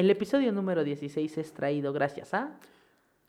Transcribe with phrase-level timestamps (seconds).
[0.00, 2.56] El episodio número 16 es traído gracias a...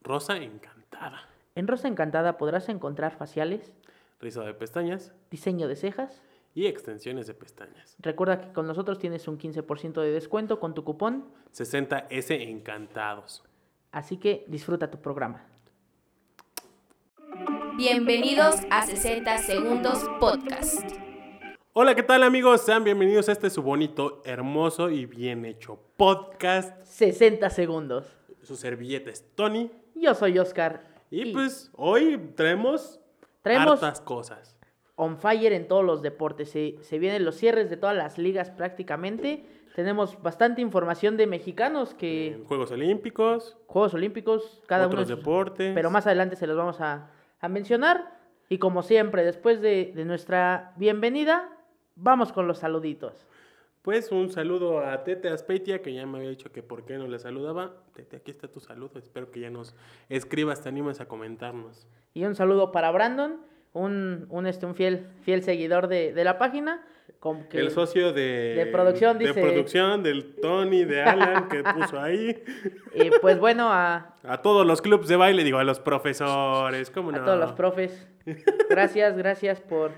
[0.02, 1.28] Rosa encantada.
[1.54, 3.74] En Rosa Encantada podrás encontrar faciales,
[4.22, 6.22] Rizado de pestañas diseño de cejas.
[6.56, 7.98] y extensiones de pestañas.
[8.00, 13.44] Recuerda que con nosotros tienes un 15% de descuento con tu cupón, 60S encantados.
[13.92, 15.44] así que disfruta tu programa.
[17.76, 20.90] Bienvenidos a 60 Segundos Podcast.
[21.74, 22.62] Hola, ¿qué tal amigos?
[22.62, 26.84] Sean bienvenidos a este su bonito, hermoso y bien hecho podcast.
[26.84, 28.18] 60 segundos.
[28.42, 29.72] Su servilleta es Tony.
[29.96, 30.84] Yo soy Oscar.
[31.10, 33.00] Y, pues hoy traemos,
[33.42, 34.58] Traemos- hartas cosas.
[34.96, 36.50] on fire en todos los deportes.
[36.52, 39.46] Se, se vienen los cierres de todas las ligas prácticamente.
[39.76, 45.14] Tenemos bastante información de mexicanos que En Juegos Olímpicos, Juegos Olímpicos, cada uno otros de
[45.16, 45.72] sus- deportes.
[45.74, 48.20] pero más adelante se los vamos a, a mencionar.
[48.50, 51.50] Y como siempre, después de, de nuestra bienvenida,
[52.02, 53.26] vamos con los saluditos.
[53.82, 57.08] Pues un saludo a Tete Aspeitia, que ya me había dicho que por qué no
[57.08, 57.74] le saludaba.
[57.96, 59.00] Tete, aquí está tu saludo.
[59.00, 59.76] Espero que ya nos
[60.08, 61.88] escribas, te animes a comentarnos.
[62.14, 63.38] Y un saludo para Brandon,
[63.74, 66.86] un, un, este, un fiel, fiel seguidor de, de la página.
[67.20, 71.64] con que- El socio de, de producción, de dice- producción, del Tony, de Alan, que
[71.76, 72.44] puso ahí.
[72.94, 77.10] y pues bueno, a, A todos los clubs de baile, digo, a los profesores, ¿cómo
[77.10, 77.24] a no?
[77.26, 78.08] todos los profes.
[78.70, 79.92] Gracias, gracias por,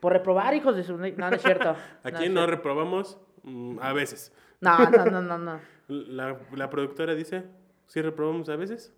[0.00, 0.96] por reprobar, hijos de su...
[0.96, 1.70] No, no es cierto.
[2.02, 3.18] ¿A no quién no reprobamos?
[3.42, 4.32] Mm, A veces.
[4.60, 5.60] No, no, no, no, no.
[5.88, 7.44] La, la productora dice,
[7.86, 8.94] ¿sí reprobamos a veces?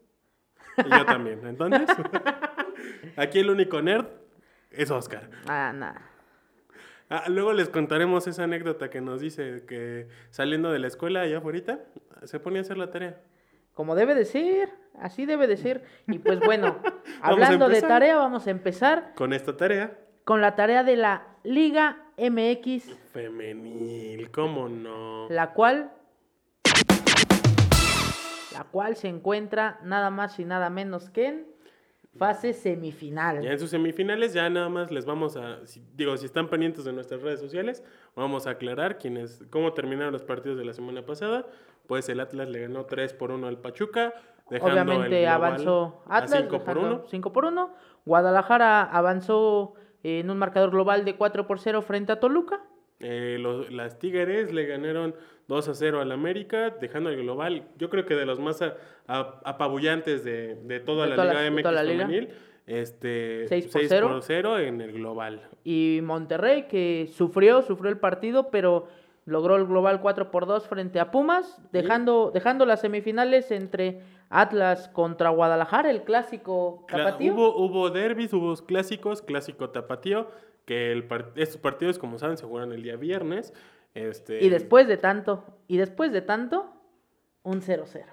[0.76, 1.46] Y yo también.
[1.46, 1.88] Entonces,
[3.16, 4.06] aquí el único nerd
[4.70, 5.30] es Oscar.
[5.48, 6.02] Ah, nada.
[7.08, 11.38] Ah, luego les contaremos esa anécdota que nos dice que saliendo de la escuela allá
[11.38, 11.78] afuera,
[12.24, 13.20] se ponía a hacer la tarea.
[13.74, 15.84] Como debe de ser, así debe de ser.
[16.06, 16.78] Y pues bueno,
[17.22, 21.98] hablando de tarea, vamos a empezar Con esta tarea con la tarea de la Liga
[22.18, 25.28] MX, femenil, ¿cómo no?
[25.28, 25.90] la cual
[28.52, 31.46] la cual se encuentra nada más y nada menos que en
[32.18, 33.40] fase semifinal.
[33.42, 36.84] Ya en sus semifinales ya nada más les vamos a, si- digo, si están pendientes
[36.84, 37.82] de nuestras redes sociales,
[38.14, 41.46] vamos a aclarar quiénes, cómo terminaron los partidos de la semana pasada.
[41.86, 44.12] Pues el Atlas le ganó 3 por 1 al Pachuca,
[44.50, 47.04] dejando Obviamente avanzó Atlas 5 por dejando 1.
[47.08, 47.74] 5 por 1.
[48.04, 52.60] Guadalajara avanzó en un marcador global de 4 por 0 frente a Toluca.
[53.00, 55.14] Eh, los- las Tigres le ganaron
[55.48, 58.76] 2 a 0 al América, dejando el global, yo creo que de los más a-
[59.08, 62.06] a- apabullantes de, de toda De la toda Liga la- MX toda la liga.
[62.06, 62.28] femenil.
[62.66, 64.08] Este, Seis por 6 cero.
[64.08, 65.40] por 0 en el global.
[65.64, 68.86] Y Monterrey, que sufrió, sufrió el partido, pero
[69.24, 74.00] logró el global 4 por 2 frente a Pumas, dejando, dejando las semifinales entre
[74.32, 77.34] Atlas contra Guadalajara, el clásico tapatío.
[77.34, 80.28] Hubo, hubo derbis, hubo clásicos, clásico tapatío,
[80.64, 83.52] que el par- estos partidos, como saben, se jugaron el día viernes.
[83.94, 86.72] Este, Y después de tanto, y después de tanto,
[87.42, 88.06] un 0-0.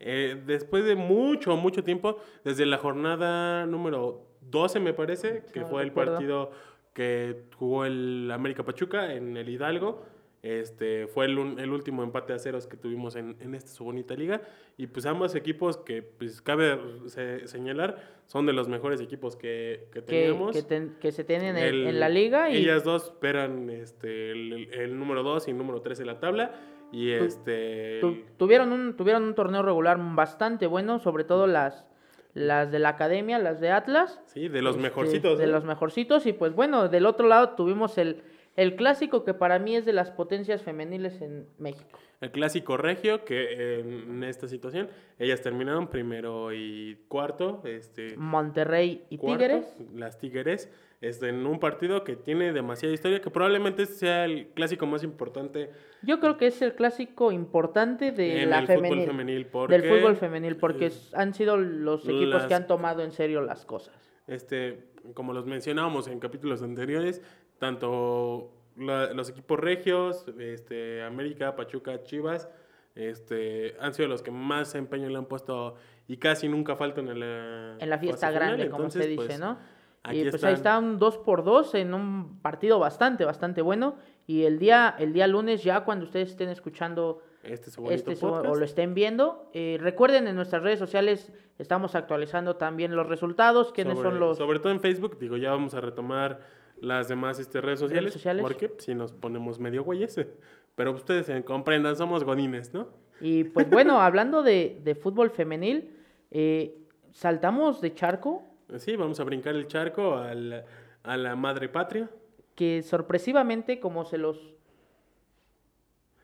[0.00, 5.66] eh, después de mucho, mucho tiempo, desde la jornada número 12, me parece, que no
[5.68, 6.50] fue el partido
[6.92, 10.04] que jugó el América Pachuca en el Hidalgo.
[10.44, 13.82] Este, fue el, un- el último empate a ceros que tuvimos en, en esta su
[13.82, 14.42] bonita liga.
[14.76, 17.96] Y pues ambos equipos que, pues cabe se- señalar,
[18.26, 20.54] son de los mejores equipos que, que Que, teníamos.
[20.54, 24.32] que, ten- que se tienen en, El- en la liga y Ellas dos esperan este,
[24.32, 26.52] el, número 2 y el número 3 en la tabla.
[26.92, 27.98] Y Tu- este.
[28.02, 31.86] tu- tuvieron, un, tuvieron un torneo regular bastante bueno, sobre todo las,
[32.34, 34.20] las de la academia, las de Atlas.
[34.26, 35.38] sí, de los Este, mejorcitos.
[35.38, 35.46] De ¿eh?
[35.48, 36.26] los mejorcitos.
[36.26, 38.22] Y pues bueno, del otro lado tuvimos el,
[38.56, 41.98] el clásico que para mí es de las potencias femeniles en México.
[42.20, 44.88] El clásico regio, que eh, en esta situación,
[45.18, 47.60] ellas terminaron primero y cuarto.
[47.64, 49.82] Este, Monterrey y cuarto, Tigres.
[49.94, 50.70] Las Tigres.
[51.00, 55.68] Este, en un partido que tiene demasiada historia, que probablemente sea el clásico más importante
[56.00, 58.90] Yo creo que es el clásico importante de la el femenil.
[59.00, 59.46] fútbol femenil.
[59.46, 63.12] Porque, del fútbol femenil, porque es- han sido los equipos las- que han tomado en
[63.12, 63.94] serio las cosas.
[64.26, 64.78] Este,
[65.12, 67.20] como los mencionábamos en capítulos anteriores,
[67.58, 72.48] tanto la- los equipos regios, este, América, Pachuca, Chivas,
[72.94, 75.74] este, han sido los que más empeño le han puesto
[76.06, 79.58] y casi nunca faltan en la, En la fiesta grande, como se dice, pues, ¿no?
[80.02, 80.84] aquí Y pues ahí está están.
[80.84, 83.96] un 2 por 2 en un partido bastante, bastante bueno.
[84.26, 88.26] Y el día, el día lunes, ya cuando ustedes estén escuchando Este es este su-
[88.26, 93.72] o lo estén viendo, eh, recuerden en nuestras redes sociales estamos actualizando también los resultados,
[93.72, 94.38] quiénes sobre, son los...
[94.38, 96.40] sobre todo en Facebook, digo, ya vamos a retomar
[96.84, 98.42] las demás este, redes sociales, sociales.
[98.42, 100.14] porque si nos ponemos medio güeyes,
[100.74, 102.88] pero ustedes eh, comprendan, somos godines, ¿no?
[103.20, 105.90] Y pues bueno, hablando de, de fútbol femenil,
[106.30, 106.76] eh,
[107.12, 110.64] saltamos de charco, Sí, vamos a brincar el charco al-
[111.02, 112.08] a la madre patria.
[112.54, 114.54] que sorpresivamente, como se los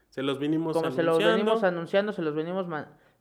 [0.09, 2.67] Se los vinimos como se los venimos anunciando, se los venimos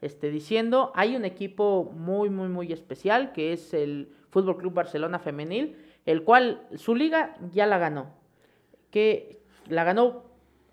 [0.02, 5.20] este, diciendo, hay un equipo muy, muy, muy especial que es el Fútbol Club Barcelona
[5.20, 5.76] Femenil,
[6.10, 8.08] el cual su liga ya la ganó,
[8.90, 10.24] que la ganó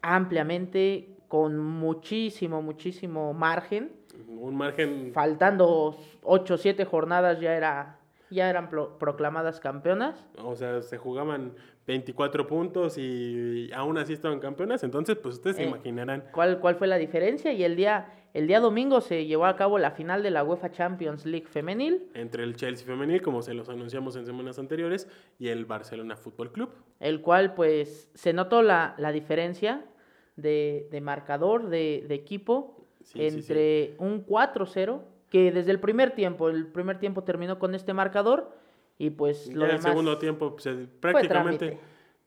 [0.00, 3.92] ampliamente, con muchísimo, muchísimo margen,
[4.28, 7.95] Un margen faltando 8 o 7 jornadas ya, era,
[8.30, 10.28] ya eran pro- proclamadas campeonas.
[10.38, 11.52] O sea, se jugaban
[11.86, 14.82] 24 puntos y aún así estaban campeonas.
[14.84, 16.24] Entonces, pues ustedes se Eh, imaginarán.
[16.32, 17.52] ¿Cuál, ¿Cuál fue la diferencia?
[17.52, 20.72] Y el día, el día domingo se llevó a cabo la final de la UEFA
[20.72, 25.08] Champions League femenil, Entre el Chelsea femenil, como se los anunciamos en semanas anteriores,
[25.38, 26.70] y el Barcelona Fútbol Club.
[26.98, 29.84] el cual pues se notó la, la diferencia
[30.34, 32.72] de, de marcador, de, de equipo,
[33.04, 33.52] Sí, sí, sí.
[33.52, 35.00] entre un 4-0,
[35.30, 38.52] que desde el primer tiempo, el primer tiempo terminó con este marcador,
[38.98, 40.68] y pues lo Ya el demás segundo tiempo, pues,
[41.00, 41.78] prácticamente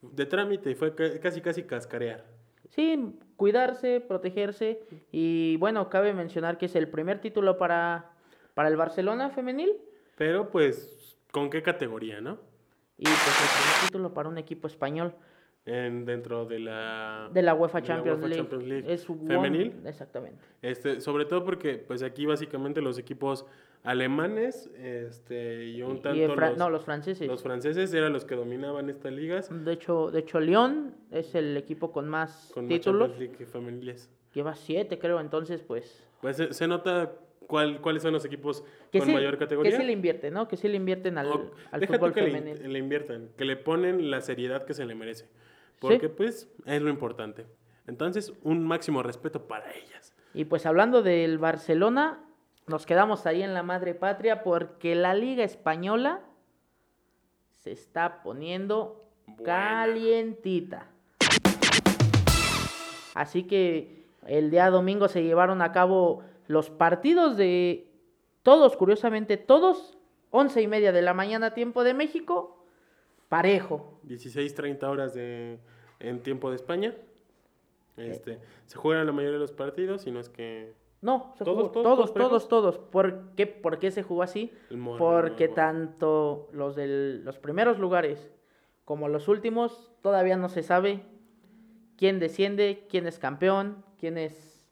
[0.02, 2.26] de trámite, fue ca- casi casi cascarear.
[2.70, 8.12] Sí, cuidarse, protegerse, y bueno, cabe mencionar que es el primer título para,
[8.54, 9.72] para el Barcelona femenil,
[10.18, 12.38] Pero pues, ¿con qué categoría, no?
[13.02, 15.16] y pues el primer título para un equipo español.
[15.70, 17.30] En, dentro de la...
[17.32, 18.42] De la UEFA de la Champions, UEFA League.
[18.42, 19.76] Champions League Es femenil.
[19.86, 20.44] Exactamente.
[20.62, 23.46] Este, sobre todo porque pues aquí básicamente los equipos
[23.84, 27.28] alemanes este, y un tanto y los, no, los franceses.
[27.28, 31.56] los franceses eran los que dominaban estas ligas De hecho, de hecho, Lyon es el
[31.56, 33.10] equipo con más con más títulos.
[33.10, 34.10] Champions League femeniles.
[34.34, 35.20] Lleva siete, creo.
[35.20, 36.04] Entonces, pues.
[36.22, 37.14] Pues se, se nota
[37.48, 39.72] cuál, cuáles son los equipos Que con sí, mayor categoría.
[39.72, 40.48] Que sí le invierten, ¿no?
[40.48, 42.72] Que sí le invierten al, O- al deja fútbol tú que femenil.
[42.72, 45.26] le inviertan, que le ponen la seriedad que se le merece.
[45.80, 47.46] Porque pues es lo importante.
[47.88, 50.14] Entonces, un máximo respeto para ellas.
[50.34, 52.24] Y pues hablando del Barcelona,
[52.68, 56.22] nos quedamos ahí en la madre patria porque la Liga Española
[57.56, 59.44] se está poniendo Buena.
[59.44, 60.88] calientita.
[63.16, 67.92] Así que el día domingo se llevaron a cabo los partidos de
[68.44, 69.98] todos, curiosamente, todos,
[70.32, 72.64] once y media de la mañana, tiempo de México,
[73.30, 73.99] parejo.
[74.10, 75.60] 16, 30 horas de,
[76.00, 76.94] en tiempo de España.
[77.96, 81.70] Este, se juegan la mayoría de los partidos, si no es que No, se ¿Todos,
[81.70, 82.78] jugó- todos, todos, todos todos.
[82.78, 84.52] ¿Por qué, ¿Por qué se jugó así?
[84.98, 88.30] Porque no, tanto los de los primeros lugares
[88.86, 91.02] como los últimos todavía no se sabe
[91.98, 94.66] quién desciende, quién es campeón, quién es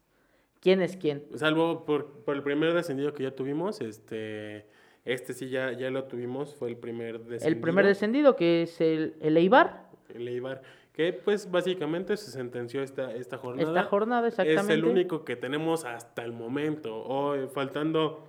[0.62, 1.24] quién es quién.
[1.36, 4.66] Salvo por, por el primer descendido que ya tuvimos, este,
[5.08, 7.48] este sí ya, ya lo tuvimos, fue el primer descendido.
[7.48, 10.62] El primer descendido que es el, el Eibar, El Eibar,
[10.92, 13.70] que pues básicamente se sentenció esta, esta jornada.
[13.70, 14.74] esta jornada exactamente.
[14.74, 17.04] Es el único que tenemos hasta el momento.
[17.04, 18.28] Hoy, faltando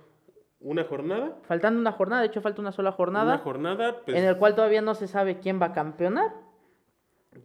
[0.61, 1.37] una jornada.
[1.43, 4.55] Faltando una jornada, de hecho falta una sola jornada Una jornada, pues, en el cual
[4.55, 6.33] todavía no se sabe quién va a campeonar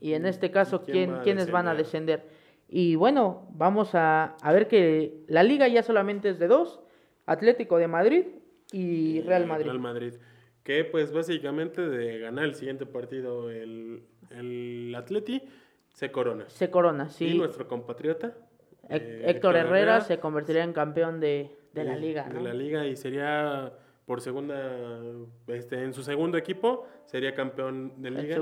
[0.00, 2.20] y en este caso ¿Quién quién, va a quiénes van a descender?
[2.20, 2.44] descender.
[2.68, 6.80] Y bueno, vamos a, a ver que la liga ya solamente es de dos,
[7.26, 8.26] Atlético de Madrid
[8.74, 9.66] y Real Madrid.
[9.66, 10.14] Real Madrid.
[10.62, 15.42] Que pues básicamente de ganar el siguiente partido el, el Atleti,
[15.92, 16.44] se corona.
[16.48, 17.38] Se corona, Y sí.
[17.38, 18.34] nuestro compatriota.
[18.88, 22.24] Eh, Héctor Herrera se convertiría en campeón de, de la liga.
[22.28, 23.72] De la liga y sería
[24.06, 24.56] por segunda,
[25.46, 28.36] este, en su segundo equipo, sería campeón de El, liga.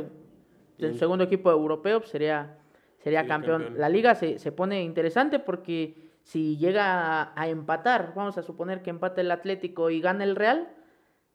[0.79, 2.59] el Y- segundo equipo europeo pues, sería,
[2.99, 3.63] sería Sería campeón.
[3.63, 3.81] campeón.
[3.81, 8.83] La liga se, se pone interesante porque si llega a, a empatar, vamos a suponer
[8.83, 10.69] que empate el Atlético y gana el Real,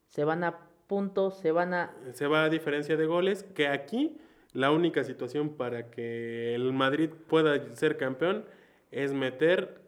[0.07, 1.93] se van a puntos, se van a...
[2.13, 4.17] Se va a diferencia de goles, que aquí
[4.53, 8.45] la única situación para que el Madrid pueda ser campeón
[8.91, 9.81] es meter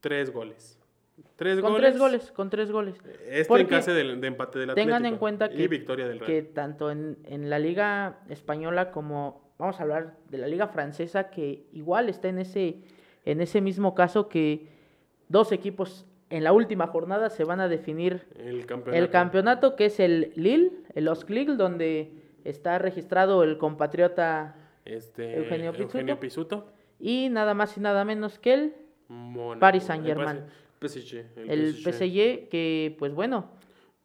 [0.00, 0.78] tres goles.
[1.36, 1.90] Tres Con goles.
[1.90, 2.96] tres goles, con tres goles.
[3.28, 4.94] Esto Porque en caso del de empate del Atlético.
[4.96, 6.30] Tengan en cuenta que, Y victoria del Real.
[6.30, 11.30] que tanto en, en la liga española como, vamos a hablar de la liga francesa,
[11.30, 12.82] que igual está en ese,
[13.24, 14.68] en ese mismo caso que
[15.28, 19.04] dos equipos en la última jornada se van a definir El campeonato.
[19.04, 22.12] el campeonato, que es el Lille, el Los Lille, donde
[22.44, 26.20] está registrado el compatriota Este, Eugenio Eugenio, Pizzuto.
[26.20, 26.72] Pizzuto.
[26.98, 28.74] y nada más y nada menos que el.
[29.60, 30.40] Paris El Saint-Germain.
[30.80, 31.14] PSG.
[31.36, 31.92] El, el PSG.
[31.92, 33.50] PSG, que pues bueno,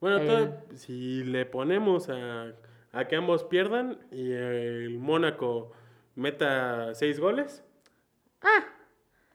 [0.01, 2.53] Bueno, el- si le ponemos a,
[2.91, 5.71] a que ambos pierdan y el Mónaco
[6.15, 7.63] meta seis goles,
[8.41, 8.65] ah,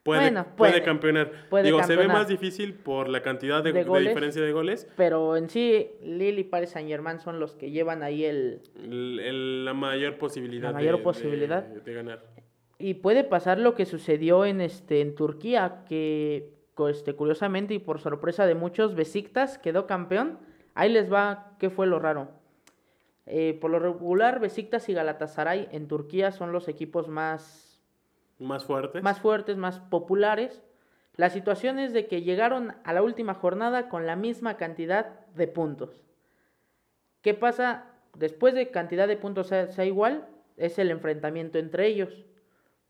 [0.02, 0.82] puede, Bueno, puede, puede.
[0.84, 1.30] campeonar.
[1.50, 4.08] Puede Digo, se ve más difícil por la cantidad de, De de goles.
[4.08, 4.88] diferencia de goles.
[4.96, 9.64] pero en sí Lille y Paris Saint-Germain son los que llevan ahí el, el- el-
[9.64, 11.62] la mayor posibilidad, La mayor de, posibilidad.
[11.62, 12.24] de- ganar.
[12.78, 16.50] Y puede pasar lo que sucedió en este en Turquía, que
[16.88, 20.38] este, curiosamente y por sorpresa de muchos, Besiktas quedó campeón.
[20.74, 22.30] Ahí les va qué fue lo raro.
[23.26, 27.71] Eh, por lo regular, Besiktas y Galatasaray en Turquía son los equipos más,
[28.42, 29.02] Más fuertes.
[29.02, 30.62] más fuertes, más populares.
[31.16, 35.46] La situación es de que llegaron a la última jornada con la misma cantidad de
[35.46, 36.02] puntos.
[37.20, 37.86] ¿Qué pasa?
[38.16, 42.24] Después de cantidad de puntos sea, sea igual, es el enfrentamiento entre ellos.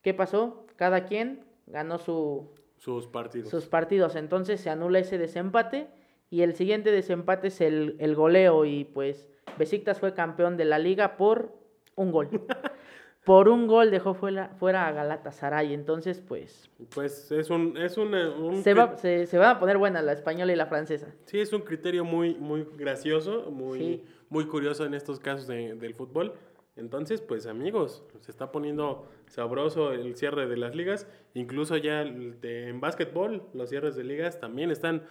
[0.02, 0.66] ¿Qué pasó?
[0.76, 3.50] Cada quien ganó su, sus partidos.
[3.50, 4.16] sus partidos.
[4.16, 5.88] Entonces se anula ese desempate
[6.30, 9.28] y el siguiente desempate es el, el goleo y pues
[9.58, 11.52] Besiktas fue campeón de la liga por
[11.94, 12.28] un gol.
[13.24, 15.72] por un gol dejó fuera, fuera a Galatasaray.
[15.74, 20.04] Entonces pues Pues es un, es un se, va, se, se van a poner buenas
[20.04, 21.08] la española y la francesa.
[21.26, 24.04] Sí, es un criterio muy, muy gracioso, muy, Sí.
[24.28, 26.32] muy curioso en estos casos de- del fútbol.
[26.74, 31.06] Entonces, pues amigos, se está poniendo sabroso el cierre de las ligas.
[31.34, 35.02] Incluso ya en básquetbol, los cierres de ligas también están.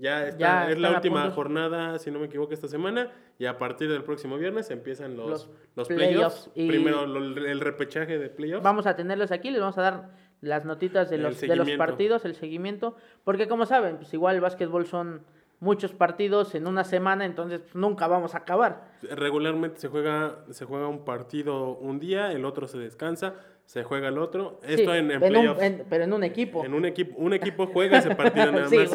[0.00, 3.10] Ya, está- Ya es la última jornada, si no me equivoco, esta semana.
[3.38, 8.18] Y a partir del próximo viernes empiezan los, Los los, playoffs Primero lo- el repechaje
[8.18, 8.64] de playoffs.
[8.64, 12.24] Vamos a tenerlos aquí, les vamos a dar las notitas de los, de los partidos,
[12.24, 15.22] el seguimiento, porque como saben, pues igual el básquetbol son
[15.60, 18.90] muchos partidos en una semana, entonces pues, nunca vamos a acabar.
[19.02, 23.34] Regularmente se juega, se juega un partido un día, el otro se descansa,
[23.66, 24.58] se juega el otro.
[24.62, 25.62] Esto Sí, en, en un- playoffs.
[25.62, 26.64] en- pero en un equipo.
[26.64, 28.94] En un equipo, un equipo juega ese partido nada sí, más.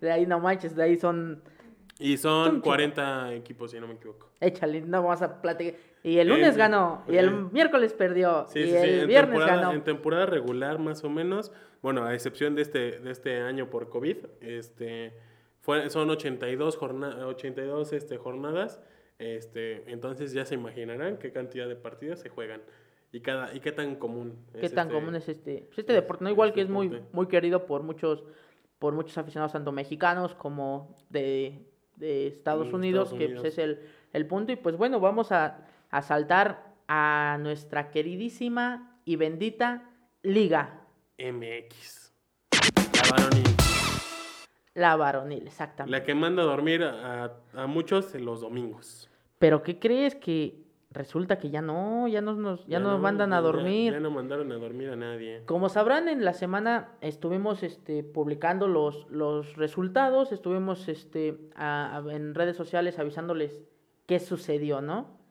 [0.00, 1.42] de ahí no manches, de ahí son,
[1.98, 4.30] Y son Son 40 equipos, si no me equivoco.
[4.40, 5.74] échale, no vamos a platicar.
[6.02, 7.32] Y el lunes sí, ganó, y el eh.
[7.52, 8.76] miércoles perdió, Sí, y sí, sí.
[8.76, 9.72] el En viernes ganó.
[9.72, 11.50] en temporada regular, más o menos,
[11.82, 15.14] bueno, a excepción de este, de este año por COVID, este,
[15.64, 18.80] fue, son 82, jorna- 82 este, jornadas.
[19.18, 22.60] Este, entonces ya se imaginarán qué cantidad de partidos se juegan
[23.12, 25.92] y, cada, y qué tan común ¿Qué es tan este- común es este, pues, este
[25.94, 26.24] deporte?
[26.24, 26.30] ¿no?
[26.30, 27.10] Igual este que es muy, deporte.
[27.16, 28.24] muy querido por muchos,
[28.78, 31.64] por muchos aficionados, tanto mexicanos como de,
[31.96, 33.80] de Estados Mm, Unidos, Estados que pues, es el,
[34.12, 34.52] el punto.
[34.52, 39.88] Y pues bueno, vamos a, a saltar a nuestra queridísima y bendita
[40.22, 40.80] liga,
[41.18, 42.12] MX.
[42.52, 43.44] La varonil.
[44.74, 45.90] La varonil, exactamente.
[45.98, 49.08] La que manda a dormir a, a muchos en los domingos.
[49.38, 53.40] Pero ¿qué crees que resulta que ya no, ya no nos, ya nos mandan a
[53.40, 53.92] dormir?
[53.92, 55.42] Ya, no mandaron a dormir a nadie.
[55.44, 62.14] Como sabrán, en la semana estuvimos este, publicando los, los resultados, estuvimos este, a- a-
[62.14, 63.60] en redes sociales avisándoles
[64.06, 65.22] qué sucedió, ¿no?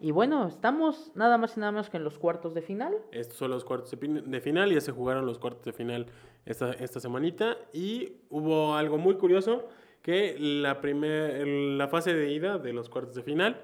[0.00, 2.94] Y bueno, estamos nada más y nada menos que en los cuartos de final.
[3.12, 6.06] Estos son los cuartos de, de final, ya se jugaron los cuartos de final
[6.46, 9.68] esta, esta semanita y hubo algo muy curioso
[10.02, 13.60] que la, primer, la fase de ida de los cuartos de final,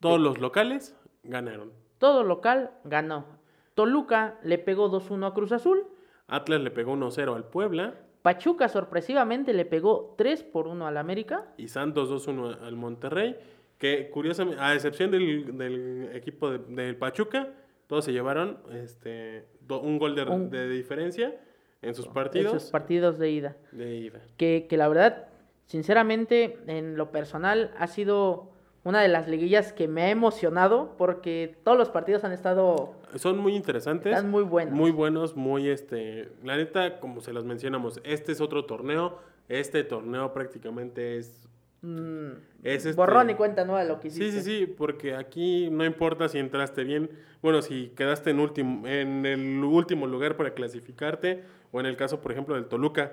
[0.00, 1.72] todos los locales ganaron.
[1.98, 3.24] Todo local ganó.
[3.74, 5.86] Toluca le pegó 2-1 a Cruz Azul.
[6.26, 11.52] Atlas le pegó 1-0 al Puebla Pachuca sorpresivamente le pegó 3 por 1 al América.
[11.56, 13.36] y Santos 2-1 al Monterrey,
[13.78, 17.48] que curiosamente, a excepción del, del equipo de- del Pachuca,
[17.88, 21.34] todos se llevaron este, do- un gol de, Un- de diferencia
[21.82, 23.56] en sus partidos Esos partidos de ida.
[23.72, 24.20] de ida.
[24.36, 25.26] que, que la verdad,
[25.66, 28.50] sinceramente, en lo personal, ha sido
[28.84, 33.38] una de las liguillas que me ha emocionado porque todos los partidos han estado, Son
[33.38, 34.12] muy interesantes.
[34.12, 34.74] están muy buenos.
[34.74, 36.28] Muy buenos, muy este.
[36.44, 39.18] La neta, como se los mencionamos, este es otro torneo.
[39.48, 41.48] Este torneo prácticamente es.
[41.82, 42.30] Mm,
[42.62, 44.42] es este- Borrón y cuenta nueva lo que Sí, hiciste.
[44.42, 47.10] sí, sí, porque aquí no importa si entraste bien,
[47.42, 52.20] bueno, si quedaste en último, en el último lugar para clasificarte, o en el caso,
[52.20, 53.12] por ejemplo, del Toluca,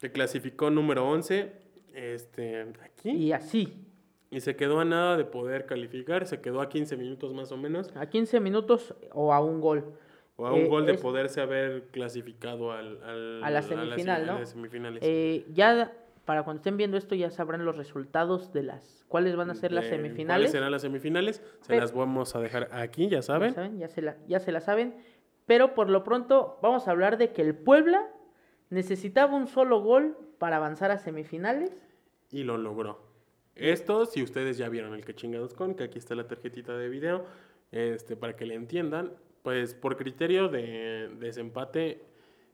[0.00, 1.52] que clasificó número 11,
[1.94, 3.84] este, aquí, Y así,
[4.30, 7.56] y se quedó a nada de poder calificar, se quedó a 15 minutos más o
[7.56, 9.94] menos, a 15 minutos o a un gol.
[10.40, 13.70] o a un Eh, gol de es- poderse haber clasificado al, al- A la sem-
[13.80, 14.38] semifinal, a ¿no?
[14.38, 15.02] las semifinales.
[15.04, 15.92] Eh, ya
[16.24, 19.72] para cuando estén viendo esto ya sabrán los resultados de las cuáles van a ser
[19.72, 20.26] las semifinales.
[20.42, 21.36] ¿Cuáles serán las semifinales?
[21.62, 23.52] Se Pero- las vamos a dejar aquí, ya Ya saben.
[23.52, 24.94] saben, ya se, la, ya se la saben.
[25.48, 28.06] Pero por lo pronto vamos a hablar de que el Puebla
[28.70, 31.72] necesitaba un solo gol para avanzar a semifinales.
[32.30, 33.00] y lo logró.
[33.56, 36.88] Esto, si ustedes ya vieron el que chingados con, que aquí está la tarjetita de
[36.90, 37.24] video,
[37.72, 42.02] este, para que le entiendan, pues por criterio de desempate,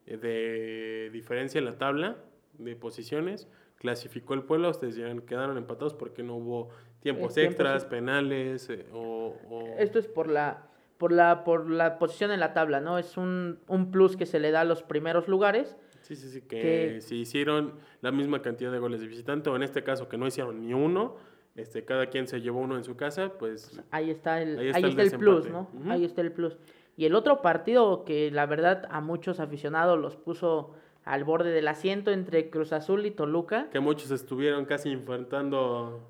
[0.07, 2.17] eh, de diferencia en la tabla
[2.57, 6.69] de posiciones, clasificó el pueblo, ustedes dirán, quedaron empatados porque no hubo
[7.01, 9.35] tiempos extras, ex- penales, eh, o...
[9.51, 12.99] o- Esto es por la, por la, por la posición en la tabla, ¿no?
[12.99, 15.77] Es un, un plus que se le da a los primeros lugares.
[16.03, 19.57] Sí, sí, sí, que, que- si hicieron la misma cantidad de goles de visitante, o
[19.57, 21.17] en este caso que no hicieron ni uno,
[21.57, 24.85] este, cada quien se llevó uno en su casa, pues Ahí está el, Ahí ahí
[24.85, 25.49] está está el el, plus.
[25.51, 25.69] ¿no?
[25.73, 25.91] Ujú.
[25.91, 26.57] Ahí está el plus.
[26.97, 30.73] Y el otro partido que la verdad a muchos aficionados los puso
[31.05, 33.69] al borde del asiento entre Cruz Azul y Toluca.
[33.71, 36.01] que muchos estuvieron casi enfrentando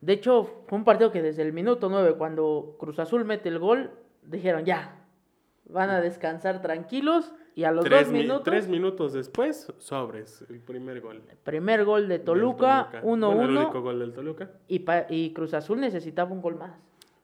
[0.00, 3.58] De hecho, fue un partido que desde el minuto 9, cuando Cruz Azul mete el
[3.58, 3.90] gol,
[4.22, 4.96] dijeron ya,
[5.66, 10.44] van a descansar tranquilos y a los Tres, dos mi- minutos, tres minutos después, sobres,
[10.48, 11.22] el primer gol.
[11.44, 13.00] primer gol de Toluca, Toluca.
[13.06, 14.50] Bueno, el 1-1 único gol del Toluca.
[14.68, 16.72] y, pa- y Cruz Azul necesitaba un gol más.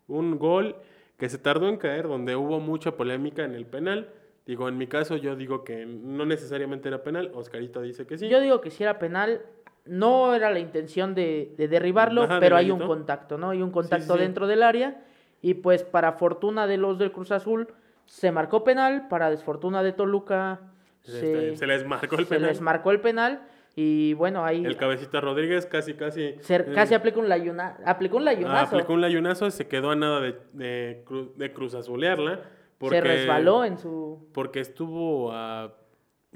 [0.08, 0.76] Un gol
[1.16, 4.10] que se tardó en caer, donde hubo mucha polémica en el penal.
[4.46, 7.32] Digo, en mi caso, yo digo que no necesariamente era penal.
[7.34, 8.28] Oscarito dice que sí.
[8.28, 9.40] Yo digo que si era penal,
[9.86, 13.50] no era la intención de, de derribarlo, Ajá, de pero hay un contacto, ¿no?
[13.50, 14.20] Hay un contacto sí.
[14.20, 15.02] dentro del área
[15.42, 17.68] y pues para fortuna de los del Cruz Azul
[18.06, 20.60] se marcó penal, para desfortuna de Toluca
[21.02, 22.48] se, se les marcó el se penal.
[22.50, 23.42] les marcó el penal
[23.74, 26.22] y bueno, ahí El cabecita Rodríguez casi, casi.
[26.22, 26.40] eh,
[26.74, 28.74] casi aplicó un layuna, aplicó un layunazo.
[28.76, 32.40] aplicó un layunazo, se quedó a nada de, de, cru- de cruz azulearla.
[32.78, 35.74] Porque, se resbaló en su Porque estuvo a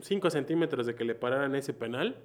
[0.01, 2.17] 5 centímetros de que le pararan ese penal.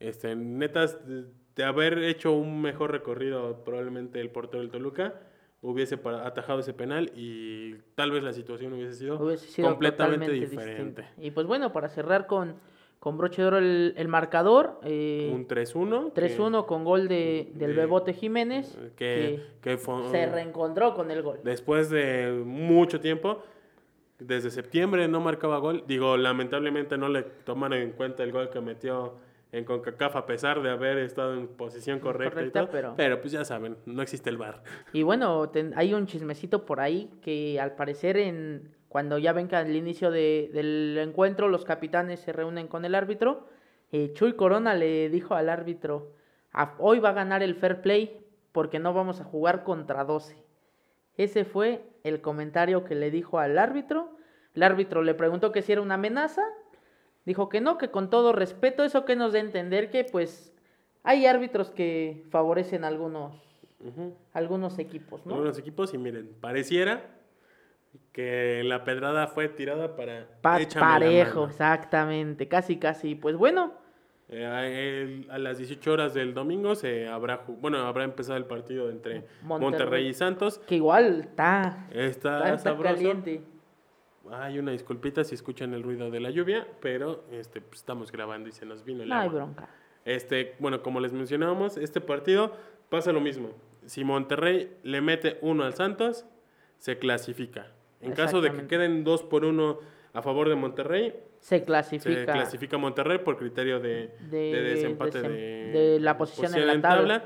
[0.00, 5.14] Este, netas, de, de haber hecho un mejor recorrido, probablemente el portero del Toluca
[5.62, 11.06] hubiese atajado ese penal y tal vez la situación hubiese sido, hubiese sido completamente diferente.
[11.18, 12.56] Y pues bueno, para cerrar con,
[12.98, 16.12] con broche de oro el, el marcador, eh, Un 3-1.
[16.12, 20.94] que- 3-1 con gol de, del de- Bebote Jiménez, Que, que fue- que se reencontró
[20.94, 21.38] con el gol.
[21.44, 23.42] después de mucho tiempo,
[24.18, 25.84] desde septiembre no marcaba gol.
[25.86, 29.14] Digo, lamentablemente no le tomaron en cuenta el gol que metió
[29.52, 32.72] en CONCACAF a pesar de haber estado en posición correcta, Correcta, y todo.
[32.72, 33.20] pero- Pero...
[33.20, 34.62] pues ya saben, no existe el VAR.
[34.94, 39.60] Y bueno, ten- hay un chismecito por ahí que al parecer en cuando ya venga
[39.60, 43.46] el inicio de- del encuentro, los capitanes se reúnen con el árbitro.
[43.94, 46.14] eh, Chuy Corona le dijo al árbitro,
[46.52, 50.42] "A- hoy va a ganar el fair play porque no vamos a jugar contra 12.
[51.18, 54.16] Ese fue el comentario que le dijo al árbitro.
[54.54, 56.42] El árbitro le preguntó que si era una amenaza.
[57.24, 60.52] Dijo que no, que con todo respeto, eso que nos da a entender que pues
[61.04, 63.34] hay árbitros que favorecen algunos,
[63.80, 64.14] Ujú.
[64.32, 65.34] algunos equipos, ¿no?
[65.34, 67.00] Algunos equipos y miren, pareciera
[68.12, 73.14] que la pedrada fue tirada para Pa- parejo, exactamente, casi casi.
[73.14, 73.80] Pues bueno,
[74.28, 78.46] Eh, a, el- a las 18 horas del domingo se habrá bueno habrá empezado el
[78.46, 79.60] partido entre Monterrey.
[79.70, 80.58] Monterrey, y Santos.
[80.60, 82.94] que igual está, Está, está, está sabroso.
[82.94, 83.42] caliente.
[84.30, 88.48] Hay una disculpita si escuchan el ruido de la lluvia, pero este, pues, estamos grabando
[88.48, 89.44] y se nos vino el No hay agua.
[89.44, 89.68] bronca.
[90.04, 92.52] Este, bueno, como les mencionábamos, este partido
[92.88, 93.50] pasa lo mismo.
[93.86, 96.24] Si Monterrey le mete uno al Santos,
[96.78, 97.68] se clasifica.
[98.00, 99.78] En caso de que queden dos por uno
[100.12, 105.20] a favor de Monterrey, Se se clasifica clasifica Monterrey por criterio de, de, de desempate
[105.22, 107.24] desem- de, de la posición en la tabla.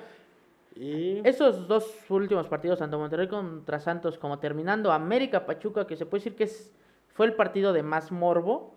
[0.75, 6.05] Y Esos dos últimos partidos, tanto Monterrey contra Santos como terminando América Pachuca, que se
[6.05, 6.75] puede decir que es,
[7.17, 8.75] fue el partido de más morbo,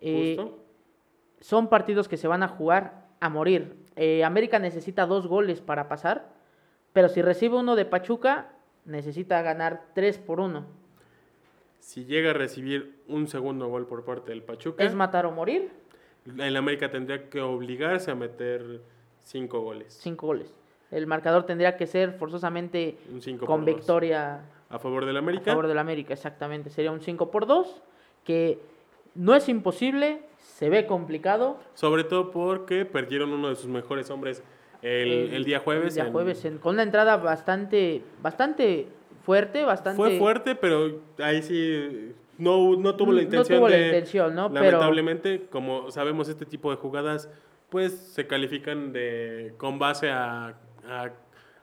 [0.00, 0.58] eh, justo,
[1.40, 3.76] son partidos que se van a jugar a morir.
[3.96, 6.32] Eh, América necesita dos goles para pasar,
[6.92, 8.52] pero si recibe uno de Pachuca,
[8.84, 10.64] necesita ganar tres por uno.
[11.80, 15.72] si llega a recibir un segundo gol por parte del Pachuca, Es matar o morir,
[16.38, 18.80] el América tendría que obligarse a meter
[19.18, 19.92] cinco goles.
[20.00, 20.54] cinco goles.
[20.92, 22.96] El marcador tendría que ser forzosamente
[23.44, 24.42] con victoria
[24.72, 25.44] A favor del a América.
[25.52, 26.70] favor del América, exactamente.
[26.70, 27.82] Sería un 5 por 2,
[28.24, 28.58] que
[29.14, 31.58] no es imposible, se ve complicado.
[31.74, 34.42] Sobre todo porque perdieron uno de sus mejores hombres
[34.80, 35.88] el, el día jueves.
[35.88, 38.88] el día en- jueves, en- con una entrada bastante, bastante
[39.24, 39.96] fuerte, bastante...
[39.96, 44.50] Fue fuerte, pero ahí sí no, no tuvo la No intención tuvo la intención, ¿no?
[44.50, 47.28] Pero- Lamentablemente, como sabemos, este tipo de jugadas
[47.68, 50.56] pues se califican de con base a,
[50.86, 51.10] a,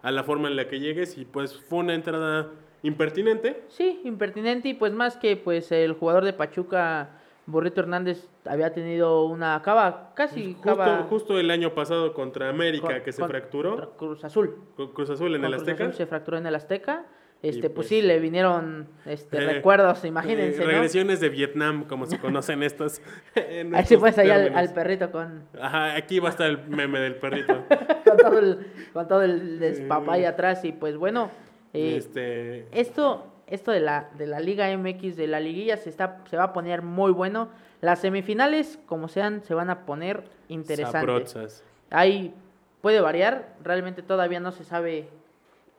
[0.01, 2.47] a la forma en la que llegues y pues fue una entrada
[2.83, 3.63] impertinente.
[3.67, 7.09] Sí, impertinente y pues más que pues el jugador de Pachuca,
[7.45, 12.87] Burrito Hernández, había tenido una acaba casi Justo, acaba justo el año pasado contra América
[12.87, 14.55] con- que se con- fracturó, Cruz Azul.
[14.93, 15.83] Cruz Azul en Con el Cruz Azteca.
[15.85, 17.05] Azul se fracturó en el Azteca.
[17.41, 20.71] Este, pues, pues, sí, le vinieron este, Eh, recuerdos, imagínense, eh, ¿no?
[20.71, 23.01] regresiones de Vietnam, como se conocen estos.
[23.35, 24.55] Ahí allá al, términos.
[24.57, 27.63] al perrito con, Ajá, aquí va a estar el meme del perrito.
[28.05, 31.31] con todo el, con todo el despapay atrás y pues bueno,
[31.73, 36.21] eh, este, esto, esto de la, de la Liga MX, de la liguilla, se, está,
[36.29, 37.49] se va a poner muy bueno.
[37.81, 41.01] Las semifinales, como sean, se van a poner interesantes.
[41.01, 41.63] sabrosas.
[41.89, 42.33] Ahí
[42.81, 45.07] puede variar, realmente todavía no se sabe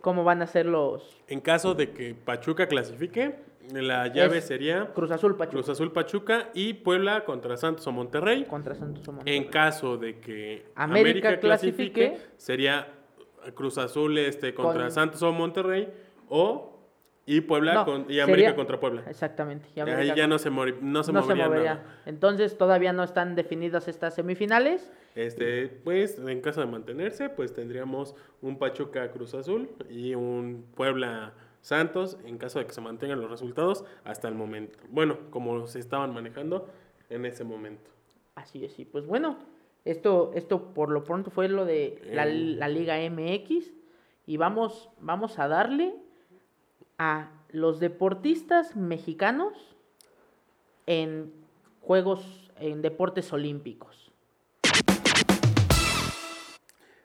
[0.00, 3.36] cómo van a ser los En caso de que Pachuca clasifique,
[3.72, 7.92] la llave Es sería Cruz Azul Pachuca Cruz Azul Pachuca y Puebla contra Santos o
[7.92, 8.44] Monterrey.
[8.44, 9.36] contra Santos o Monterrey.
[9.36, 12.88] En caso de que América América, clasifique, clasifique, sería
[13.54, 15.88] Cruz Azul este, contra Con- Santos o Monterrey
[16.28, 16.76] o
[17.26, 19.04] y Puebla No, con- y América sería- contra Puebla.
[19.08, 19.68] Exactamente.
[19.76, 21.74] y Ahí ya no se, mori- no se no se movería movería.
[21.74, 22.00] nada.
[22.06, 24.90] Entonces todavía no están definidas estas semifinales.
[25.14, 31.34] Este, pues, en caso de mantenerse, pues tendríamos un Pachuca Cruz Azul y un Puebla
[31.60, 34.78] Santos en caso de que se mantengan los resultados hasta el momento.
[34.88, 36.68] Bueno, como se estaban manejando
[37.10, 37.90] en ese momento.
[38.34, 38.84] Así es, sí.
[38.86, 39.36] Pues bueno,
[39.84, 42.34] esto, esto por lo pronto fue lo de la, Eh.
[42.34, 43.72] la Liga MX.
[44.26, 45.94] Y vamos, vamos a darle
[46.98, 49.54] a los deportistas mexicanos
[50.86, 51.32] en
[51.80, 54.12] Juegos, en deportes olímpicos.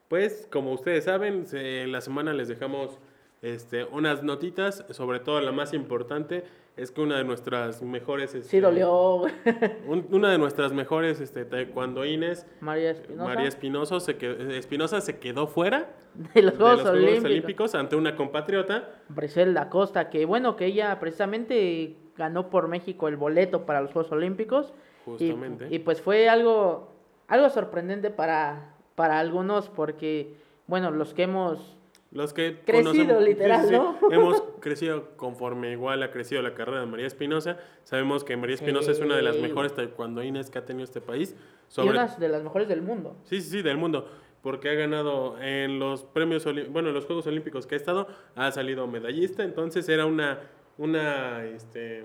[0.08, 3.00] Pues, como ustedes saben, en la semana les dejamos
[3.42, 6.44] este, unas notitas, sobre todo la más importante
[6.78, 8.32] es que una de nuestras mejores...
[8.32, 9.22] Sí este, dolió
[9.88, 15.20] un- una de nuestras mejores este, taekwondoines, María Espinosa María Espinosa, se quedó, Espinosa se
[15.20, 15.96] quedó fuera
[16.34, 17.26] de los de Juegos, los Juegos Olímpicos.
[17.26, 18.90] Olímpicos ante una compatriota.
[19.10, 24.12] Briselda Costa, que bueno, que ella precisamente ganó por México el boleto para los Juegos
[24.12, 24.74] Olímpicos.
[25.08, 25.68] Y- Justamente.
[25.70, 26.92] Y, pues fue algo,
[27.28, 30.34] algo sorprendente para, para algunos porque,
[30.68, 31.78] bueno, los que hemos...
[32.12, 33.98] Los que Crecido, conocemos- literal, ¿no?
[34.10, 37.58] hemos crecido conforme igual ha crecido la carrera de María Espinosa.
[37.84, 41.36] Sabemos que María Espinosa es una de las mejores taekwondoines que ha tenido este país.
[41.78, 43.16] Y unas de las mejores del mundo.
[43.26, 44.10] Sí, sí, sí, del mundo.
[44.42, 48.52] Porque ha ganado en los premios, bueno, en los Juegos Olímpicos que ha estado, ha
[48.52, 49.44] salido medallista.
[49.44, 50.40] Entonces era una,
[50.78, 52.04] una, este,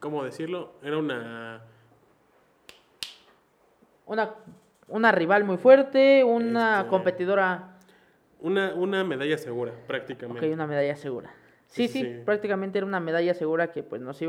[0.00, 0.72] ¿cómo decirlo?
[0.82, 1.62] Era una,
[4.06, 4.34] Una,
[4.88, 7.78] una rival muy fuerte, una Este, competidora,
[8.40, 10.52] una, una medalla segura, ok, prácticamente.
[10.52, 11.32] una medalla segura.
[11.72, 14.26] Sí, Sí, prácticamente era una medalla segura que pues nos Sí,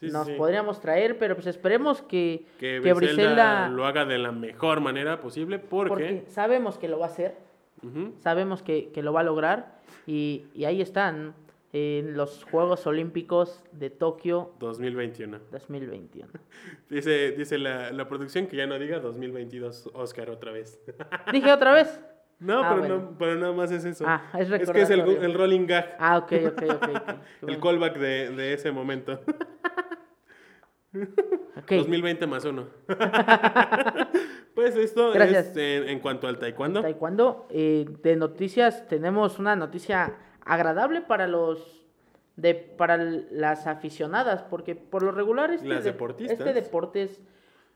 [0.00, 0.34] sí, nos sí.
[0.36, 4.80] podríamos traer, pero pues esperemos que, Que, que Briselda Briselda, lo haga de la mejor
[4.80, 5.88] manera posible porque...
[5.88, 7.36] porque sabemos que lo va a hacer,
[8.18, 11.34] sabemos que, que lo va a lograr y, y ahí están
[11.72, 15.38] en los Juegos Olímpicos de Tokio 2021.
[15.50, 16.28] 2021.
[16.88, 20.80] Dice, dice la, la producción que ya no diga 2022 Oscar otra vez.
[21.30, 22.00] Dije otra vez.
[22.40, 22.96] No, Ah, pero, bueno.
[23.10, 24.04] no, pero nada más es eso.
[24.06, 26.88] Ah, es es que es el, el rolling gag, Ah, ok, ok, ok.
[27.48, 29.20] el callback de, de ese momento.
[31.58, 31.72] Ok.
[31.72, 32.66] 2020 más uno.
[34.54, 35.48] pues esto Gracias.
[35.48, 36.80] es en, en cuanto al taekwondo.
[36.80, 41.84] Taekwondo, eh, de noticias tenemos una noticia agradable para los
[42.36, 46.38] de para las aficionadas, porque por lo regular este, Las deportistas.
[46.38, 47.20] este deporte es,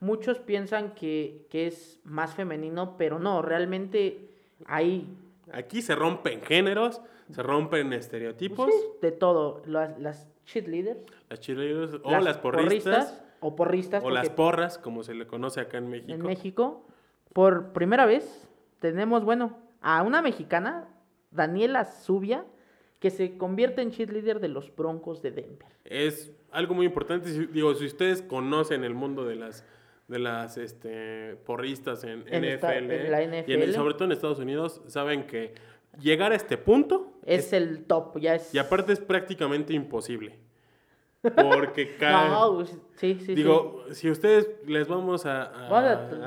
[0.01, 4.31] muchos piensan que, que es más femenino, pero no, realmente
[4.67, 5.09] hay
[5.53, 8.67] Aquí se rompen géneros, se rompen estereotipos.
[8.67, 14.11] pues, sí, de todo, las, las cheerleaders, Las cheerleaders o las, porristas, o porristas o
[14.11, 16.13] las porras, como se le conoce acá en México.
[16.13, 16.87] en México,
[17.33, 18.49] por primera vez
[18.79, 20.89] tenemos, bueno, a una mexicana,
[21.31, 22.45] Daniela Zubia,
[22.99, 25.69] que se convierte en cheerleader de los Broncos de Denver.
[25.85, 27.31] Es algo muy importante.
[27.49, 29.65] digo, si ustedes conocen el mundo de las
[30.09, 34.39] de las este, porristas en, En esta- NFL, en la y sobre todo en Estados
[34.39, 35.55] Unidos, saben que
[36.01, 38.55] llegar a este punto Es el top, ya es...
[38.55, 40.39] y aparte es prácticamente imposible.
[41.23, 45.79] Porque cada No, pues, sí, sí, digo, si ustedes les vamos a, a-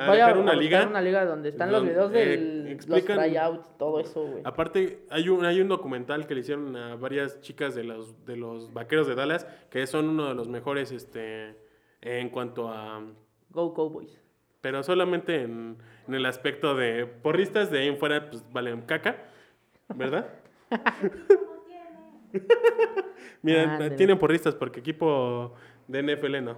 [0.07, 2.33] a, dejar una liga, una liga donde están los videos de
[2.71, 4.41] eh, los tryouts, todo eso, güey.
[4.45, 8.37] Aparte, hay un, hay un documental que le hicieron a varias chicas de los, de
[8.37, 11.55] los vaqueros de Dallas, que son uno de los mejores este,
[12.01, 13.03] en cuanto a...
[13.55, 14.21] Go Cowboys.
[14.61, 19.15] Pero solamente en, en el aspecto de porristas, de ahí en fuera, pues valen caca,
[19.95, 20.27] ¿verdad?
[23.41, 23.95] Miren, Ándale.
[23.95, 25.53] tienen porristas porque equipo
[25.87, 26.57] de NFL no.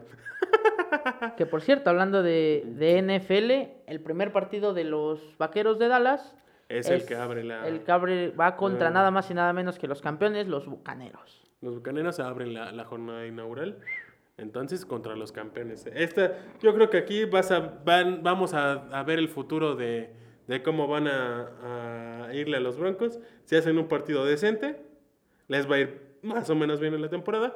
[1.35, 6.33] Que por cierto, hablando de, de NFL, el primer partido de los Vaqueros de Dallas
[6.69, 7.67] Es, el que abre la...
[7.67, 8.91] El que abre- va contra Ah.
[8.91, 11.43] nada más y nada menos que los campeones, los Bucaneros.
[11.61, 13.79] Los bucaneros abren la, la jornada inaugural.
[14.37, 15.87] Entonces, contra los campeones.
[15.93, 20.11] Esta, yo creo que aquí vas a, van, vamos a, a ver el futuro de,
[20.47, 23.19] de cómo van a, a irle a los Broncos.
[23.45, 24.77] Si hacen un partido decente,
[25.47, 27.55] les va a ir más o menos bien en la temporada.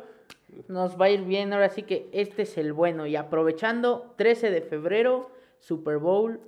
[0.67, 3.05] Nos va a ir bien, ahora sí que este es el bueno.
[3.05, 6.39] Y aprovechando, 13 de febrero, Super Bowl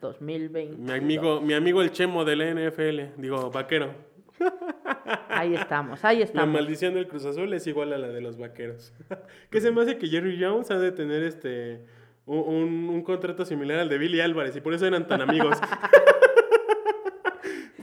[0.00, 0.78] 2020.
[0.78, 3.94] Mi amigo, mi amigo el Chemo de la NFL, digo, vaquero.
[5.28, 6.52] Ahí estamos, ahí La estamos.
[6.54, 8.92] maldición del Cruz Azul es igual a la de los vaqueros.
[9.50, 11.84] que se me hace que Jerry Jones ha de tener este
[12.26, 15.58] un, un- un contrato similar al de Billy Álvarez y por eso eran tan amigos.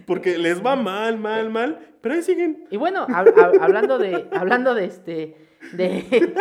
[0.05, 2.65] Porque les va mal, mal, mal, pero ahí siguen.
[2.71, 5.35] Y bueno, hab- hab- hablando de, hablando de este,
[5.73, 6.33] de,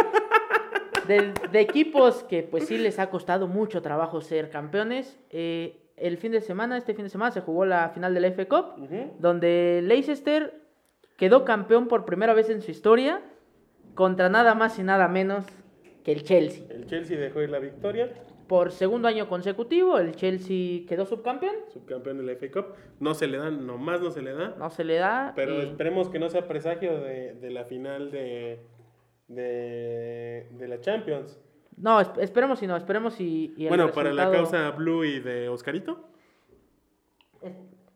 [1.07, 6.17] de, de equipos que pues sí les ha costado mucho trabajo ser campeones, eh, el
[6.19, 8.89] fin de semana, este fin de semana se jugó la final de la F Cup,
[9.19, 10.63] donde Leicester
[11.17, 13.21] quedó campeón por primera vez en su historia
[13.95, 15.45] contra nada más y nada menos
[16.05, 16.65] que el Chelsea.
[16.71, 18.11] El Chelsea dejó ir la victoria
[18.49, 21.55] por segundo año consecutivo, el Chelsea quedó subcampeón.
[21.69, 22.75] Subcampeón de la FA Cup.
[22.99, 24.55] No se le da, nomás no se le da.
[24.59, 25.35] No se le da.
[25.37, 28.61] Pero esperemos que no sea presagio de, de la final de,
[29.29, 31.39] de, de la Champions.
[31.81, 35.49] No, es- esperemos y no, esperemos y, y Bueno, para la causa Blue y de
[35.49, 36.09] Oscarito.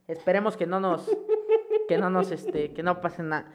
[0.08, 1.08] Esperemos que no nos,
[1.88, 3.50] que no nos, este, que no pase nada.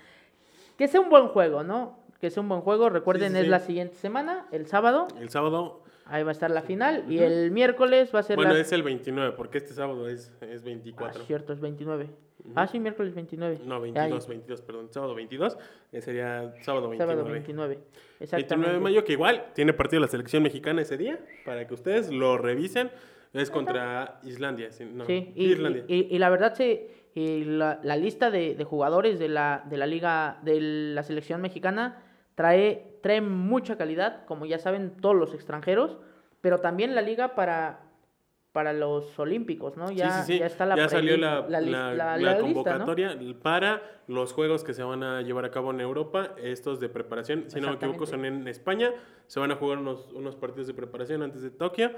[0.77, 1.99] Que sea un buen juego, ¿no?
[2.21, 2.89] Que sea un buen juego.
[2.89, 3.49] Recuerden, sí, es sí.
[3.49, 5.07] la siguiente semana, el sábado.
[5.19, 7.03] El sábado, Ahí va a estar la final.
[7.09, 8.59] Y el miércoles va a ser bueno, la...
[8.61, 11.23] es el 29, porque este sábado es, es Ah, 24.
[11.25, 12.07] cierto, es 29.
[12.55, 13.59] Ah, sí, miércoles 29.
[13.65, 14.87] No, Ay, 22, 22, perdón.
[14.89, 15.57] Sábado 22,
[15.91, 16.97] eh, sería sábado 29.
[16.97, 17.75] Sábado 29.
[17.75, 17.79] 29
[18.21, 18.73] Exactamente.
[18.73, 22.37] de mayo, que igual tiene partido la selección mexicana ese día, para que ustedes lo
[22.37, 22.89] revisen.
[23.33, 24.71] Es contra Islandia.
[24.71, 25.83] sí, no, sí, y, Islandia.
[25.89, 29.63] y- y- y la verdad, sí, y la, la lista de, de jugadores de la,
[29.69, 32.01] de la liga, de la selección mexicana,
[32.37, 35.97] trae, trae mucha calidad, como ya saben todos los extranjeros,
[36.39, 37.79] pero también la liga para,
[38.57, 39.91] para los olímpicos, ¿no?
[39.91, 40.39] Ya, sí, sí, sí.
[40.39, 42.41] ya está la Ya salió la, la la- la- la lista, ¿no?
[42.41, 46.89] convocatoria para los juegos que se van a llevar a cabo en Europa, estos de
[46.89, 47.43] preparación.
[47.51, 48.91] Si no me equivoco, son en España.
[49.27, 51.91] Se van a jugar unos, unos partidos de preparación antes de Tokio.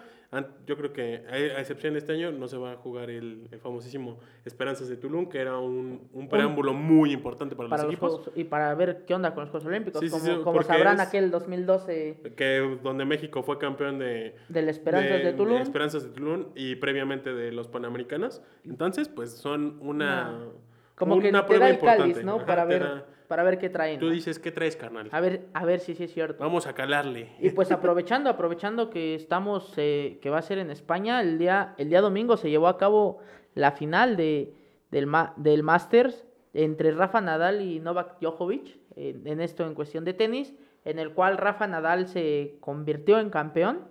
[0.66, 3.60] Yo creo que, a excepción de este año, no se va a jugar el, el
[3.60, 7.94] famosísimo Esperanzas de Tulum, que era un, un preámbulo muy importante para, para los los
[7.94, 8.12] equipos.
[8.26, 10.02] Juegos- y para ver qué onda con los Juegos Olímpicos.
[10.10, 15.62] Como como sabrán, aquel 2012 Que, donde México fue campeón de, del Esperanzas de, Tulum.
[15.62, 18.42] Esperanzas de Tulum y previamente de los Panamericanos.
[18.64, 20.30] Entonces, pues son una.
[20.30, 20.52] Una-
[20.96, 22.24] Como que una te prueba da el cáliz.
[22.24, 22.36] ¿no?
[22.38, 24.00] Ajá, para, ver, da- para ver qué traen.
[24.00, 24.12] Tú ¿no?
[24.12, 25.08] dices, ¿qué traes, carnal?
[25.12, 26.44] A ver, a ver si sí es cierto.
[26.44, 27.30] Vamos a calarle.
[27.40, 31.74] Y pues aprovechando, aprovechando que estamos, eh, que va a ser en España, el día,
[31.78, 33.20] el día domingo se llevó a cabo
[33.56, 34.54] la final de,
[34.92, 40.04] del, ma- del Masters entre Rafa Nadal y Novak Djokovic, en, en esto en cuestión
[40.04, 43.82] de tenis, en el cual Rafa Nadal se convirtió en campeón.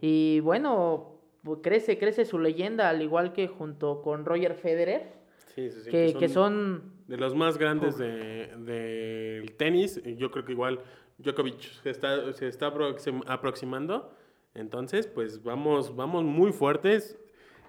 [0.00, 1.19] Y bueno,
[1.62, 5.18] crece, crece su leyenda, al igual que junto con Roger Federer,
[5.54, 10.00] Sí, sí, sí, que, que son de los más grandes de- del tenis.
[10.16, 10.80] Yo creo que igual
[11.18, 14.14] Djokovic se está, se está aproxim- aproximando.
[14.54, 17.18] Entonces, pues vamos, vamos muy fuertes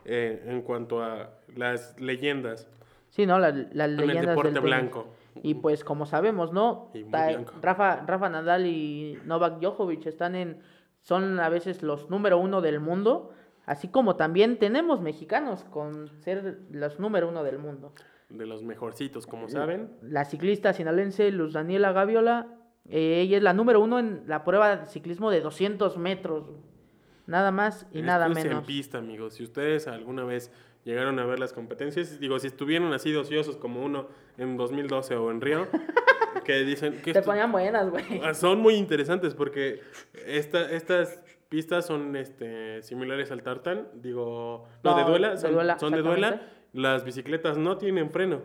[0.06, 2.68] eh, en cuanto a las leyendas
[3.10, 3.38] Sí, ¿no?
[3.40, 4.64] La- Las en el leyendas deporte del tenis.
[4.64, 5.08] blanco.
[5.44, 6.92] Y pues como sabemos, ¿no?
[6.94, 7.12] Y muy.
[7.62, 10.62] Rafa, Rafa Nadal y Novak Djokovic están en,
[11.02, 13.32] son a veces los número uno del mundo,
[13.66, 17.94] así como también tenemos mexicanos con ser los número uno del mundo.
[18.30, 19.90] De los mejorcitos, como saben.
[20.02, 22.48] La ciclista sinaloense Luz Daniela Gaviola,
[22.90, 26.50] eh, ella es la número uno en la prueba de ciclismo de 200 metros.
[27.28, 28.66] Nada más y nada es en menos.
[28.66, 29.36] pista, amigos.
[29.36, 30.52] Si ustedes alguna vez
[30.84, 35.16] llegaron a ver las competencias, digo, si estuvieron así de ociosos como uno en 2012
[35.18, 35.68] o en Río,
[36.46, 38.04] que dicen que Te esto- ponían buenas, güey.
[38.24, 39.82] Ah, son muy interesantes porque
[40.26, 41.22] esta, estas
[41.52, 46.02] pistas son este, similares al tartán, digo, no, de duela, de son, duela, son de
[46.02, 46.42] duela.
[46.72, 48.40] Las bicicletas no tienen freno.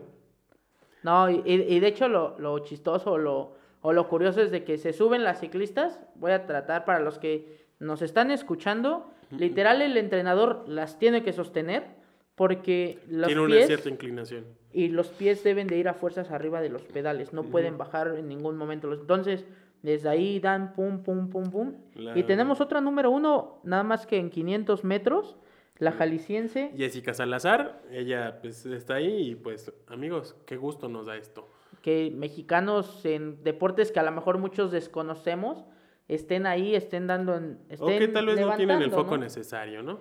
[1.03, 4.65] No, y, y- de hecho lo, lo chistoso o lo, o lo curioso es de
[4.65, 6.01] que se suben las ciclistas.
[6.15, 9.09] Voy a tratar para los que nos están escuchando.
[9.31, 11.85] Literal, el entrenador las tiene que sostener
[12.35, 14.43] porque los Tiene una pies cierta inclinación.
[14.73, 17.31] y los pies deben de ir a fuerzas arriba de los pedales.
[17.31, 18.91] No pueden bajar en ningún momento.
[18.91, 19.45] Entonces,
[19.81, 21.73] desde ahí dan pum, pum, pum, pum.
[21.95, 25.37] La- Y tenemos otra número uno, nada más que en 500 metros,
[25.77, 26.71] la jalisciense.
[26.75, 31.47] Jessica Salazar, ella pues está ahí y pues amigos, qué gusto nos da esto.
[31.81, 35.65] que mexicanos en deportes que a lo mejor muchos desconocemos
[36.07, 39.23] estén ahí, estén dando en, O estén que tal vez no tienen el foco ¿no?
[39.23, 39.99] necesario, ¿no?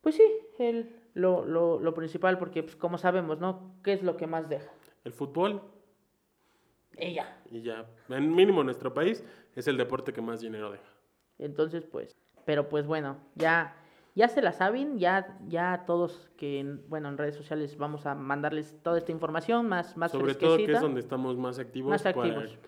[0.00, 0.22] Pues sí,
[0.58, 3.74] el, lo, lo, lo principal, porque pues, como sabemos, ¿no?
[3.82, 4.70] ¿Qué es lo que más deja?
[5.04, 5.60] El fútbol
[6.96, 7.36] Ella.
[7.50, 10.84] y ya, en mínimo en nuestro país es el deporte que más dinero deja.
[11.38, 13.74] Entonces, pues, pero pues bueno, ya,
[14.14, 18.14] ya se la saben, ya, ya todos que, en- bueno, en redes sociales vamos a
[18.14, 22.06] mandarles toda esta información más, más Sobre todo que es donde estamos más activos, Más
[22.06, 22.56] activos.
[22.56, 22.58] Para,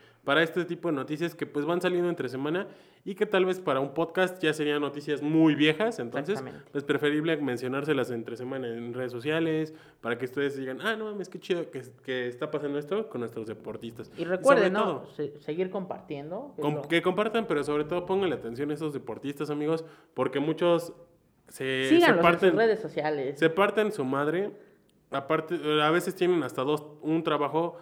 [0.43, 2.67] este tipo de noticias que pues van saliendo entre semana
[3.05, 6.71] y que tal vez para un podcast ya serían noticias muy viejas, entonces Exactamente.
[6.77, 11.29] es preferible mencionárselas entre semana en redes sociales para que ustedes digan, ah, no mames,
[11.29, 14.11] qué chido que, que está pasando esto con nuestros deportistas.
[14.19, 14.85] Y recuerden, ¿no?
[14.85, 15.07] todo,
[15.41, 16.53] seguir compartiendo.
[16.57, 19.85] que es Com- lo- que compartan, pero sobre todo pónganle atención a esos deportistas, amigos,
[20.15, 20.93] porque muchos
[21.47, 23.39] se, se Síganlos en parten, sus redes sociales.
[23.39, 24.51] se parten su madre.
[25.13, 27.77] Aparte, a veces tienen hasta dos, un trabajo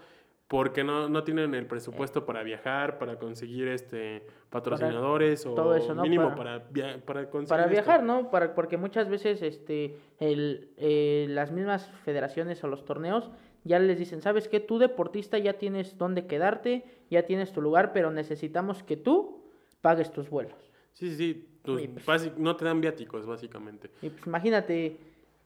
[0.49, 5.95] porque no, no tienen el presupuesto para viajar, para conseguir este patrocinadores o todo eso,
[5.95, 6.03] ¿no?
[6.03, 7.73] mínimo Para- para, via- para conseguir Para esto.
[7.73, 8.31] viajar, ¿no?
[8.31, 13.31] Para, porque muchas veces este, el, eh, las mismas federaciones o los torneos
[13.65, 14.61] ya les dicen, ¿sabes qué?
[14.61, 19.43] Tú deportista ya tienes dónde quedarte, ya tienes tu lugar, pero necesitamos que tú
[19.81, 20.55] pagues tus vuelos.
[20.93, 21.49] Sí, sí, sí.
[21.63, 23.91] tus pues- no te dan viáticos, básicamente.
[24.03, 24.99] Y pues imagínate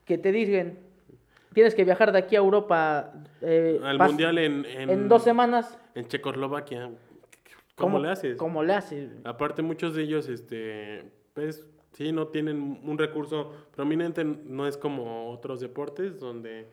[0.05, 0.81] que te dicen,
[1.53, 5.23] tienes que viajar de aquí a Europa eh, Al pas- mundial en, en, en dos
[5.23, 5.79] semanas.
[5.95, 6.91] en Checoslovaquia.
[7.77, 8.37] ¿Cómo, le haces?
[8.37, 9.11] ¿Cómo le haces?
[9.25, 15.31] Aparte, muchos de ellos, este, pues, sí, no tienen un recurso prominente, no es como
[15.31, 16.69] otros deportes donde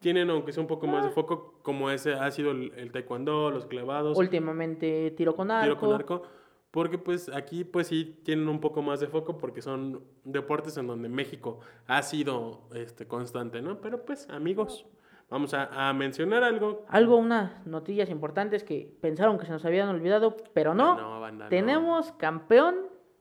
[0.00, 3.50] tienen, aunque sea un poco más de foco, como ese ha sido el, el taekwondo,
[3.50, 5.64] los clavados, Últimamente tiro con arco.
[5.64, 6.22] tiro con arco,
[6.70, 10.86] porque pues aquí pues sí tienen un poco más de foco porque son deportes en
[10.86, 13.80] donde México ha sido este, constante, ¿no?
[13.80, 14.86] Pero pues, amigos,
[15.28, 16.84] vamos a, a mencionar algo.
[16.88, 20.96] Algo, unas notillas importantes que pensaron que se nos habían olvidado, pero no.
[20.96, 21.50] No, banda, no.
[21.50, 22.76] Tenemos campeón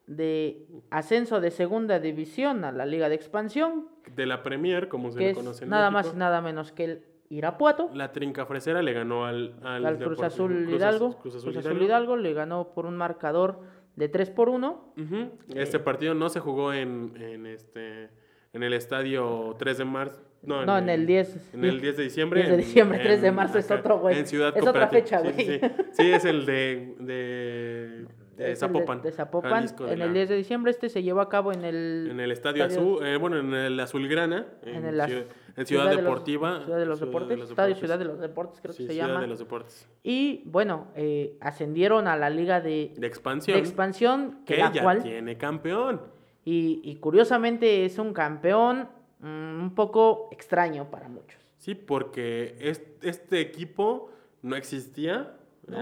[0.06, 5.20] de ascenso de segunda división a la Liga de Expansión, De la Premier, como se
[5.20, 7.90] le conoce en nada más y nada menos que el Irapuato.
[7.94, 11.10] La trinca fresera le ganó al, al, al Cruz Azul Cruz Hidalgo.
[11.12, 11.86] Cruz Cruz Azul Azul, Hidalgo.
[11.86, 13.60] Hidalgo le ganó por un marcador
[13.96, 14.94] de 3 por 1.
[14.98, 15.30] Ujú.
[15.56, 18.10] Este partido no se jugó en, en este
[18.52, 20.22] en el estadio 3 de marzo.
[20.42, 21.54] No, No, en el 10.
[21.54, 22.40] En el 10 de diciembre.
[22.40, 24.18] 10 de en- diciembre, en- 3 de marzo es otro, güey.
[24.18, 25.60] En Ciudad Es otra fecha, Sí, sí, güey.
[25.60, 28.08] Sí, Sí, es el de, de,
[28.48, 29.02] de Zapopan.
[29.02, 29.66] De, Zapopan.
[29.66, 32.08] De en la- el 10 de diciembre este se llevó a cabo en el...
[32.12, 35.26] En el estadio azul, eh, bueno, en el Azulgrana, en, en el az- Ciudad,
[35.58, 36.62] en Ciudad, de los- Deportiva.
[36.64, 37.40] Ciudad de los Deportes.
[37.50, 39.22] Estadio Ciudad de los Deportes creo Sí, que se Ciudad llama.
[39.22, 39.88] de los Deportes.
[40.04, 43.56] Y bueno, eh, ascendieron a la liga de, De expansión.
[43.56, 45.04] de expansión, que que la ya cual...
[45.04, 46.02] tiene campeón.
[46.46, 48.88] Y, y curiosamente es un campeón
[49.20, 51.40] mm, un poco extraño para muchos.
[51.58, 54.10] Sí, porque es- este equipo
[54.42, 55.36] no existía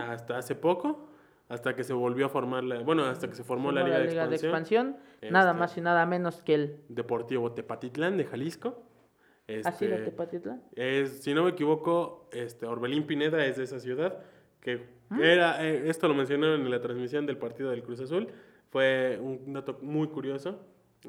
[0.10, 1.07] hasta hace poco,
[1.50, 4.28] hasta que se volvió a formar la, bueno, hasta que se formó la Formó Liga,
[4.28, 4.98] de Expansión,
[5.32, 8.84] nada Este- más y nada menos que el Deportivo Tepatitlán de Jalisco.
[9.64, 10.62] así de Este, Tepatitlán.
[10.76, 14.20] es, si no me equivoco, este Orbelín Pineda es de esa ciudad,
[14.60, 15.20] que Ah.
[15.22, 18.28] era, eh, esto lo mencionaron en la transmisión del partido del Cruz Azul,
[18.70, 20.60] fue un dato muy curioso.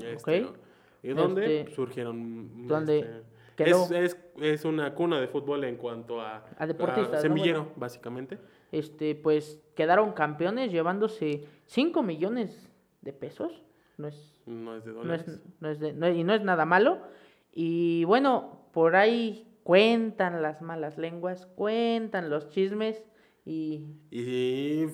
[0.01, 0.57] Este, Ok.
[1.03, 2.66] Y donde Este, surgieron...
[2.68, 3.22] donde
[3.64, 7.20] es, es, es una cuna de fútbol en cuanto a, A deportistas, ¿no?
[7.20, 7.74] semillero, Bueno.
[7.76, 8.38] básicamente.
[8.72, 12.70] Este, pues quedaron campeones llevándose 5 millones
[13.02, 13.62] de pesos.
[13.96, 15.26] No es No es de no dólares.
[15.28, 16.98] es, no es de- no es- y no es nada malo.
[17.52, 23.02] Y bueno, por ahí cuentan las malas lenguas, cuentan los chismes
[23.44, 24.86] y Y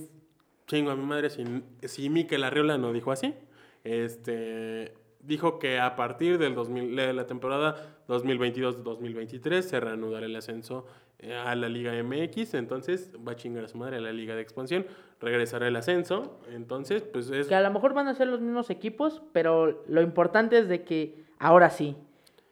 [0.67, 1.45] chingo a mi madre si,
[1.83, 3.35] si Mikel Arriola no dijo así.
[3.83, 4.95] Este
[5.27, 7.77] dijo que a partir del 2000, de la temporada
[8.09, 10.87] 2022-2023 se reanudará el ascenso
[11.19, 14.35] eh, a la Liga MX, entonces va a chingar a su madre a la Liga
[14.35, 14.87] de Expansión,
[15.21, 18.71] regresará el ascenso, entonces pues es que a lo mejor van a ser los mismos
[18.71, 21.97] equipos, pero lo importante es de que ahora sí,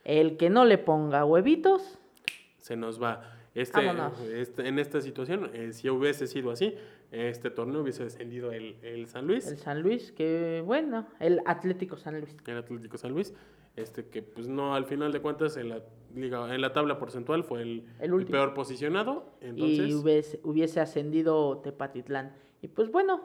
[0.05, 1.99] el que no le ponga huevitos,
[2.59, 3.42] se nos va.
[3.55, 4.19] Este, Vámonos.
[4.21, 6.75] este- en esta situación, eh, si hubiese sido así,
[7.11, 9.47] este torneo hubiese descendido el, el San Luis.
[9.47, 12.35] el San Luis, que bueno, el Atlético San Luis.
[12.47, 13.35] el Atlético San Luis,
[13.77, 15.83] este que pues no al final de cuentas en la
[16.15, 21.59] liga en la tabla porcentual fue el, El peor posicionado, entonces y hubiese, hubiese ascendido
[21.59, 22.35] Tepatitlán.
[22.63, 23.21] Y pues bueno,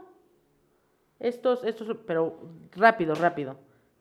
[1.20, 2.40] estos, estos, pero
[2.76, 3.58] rápido, rápido.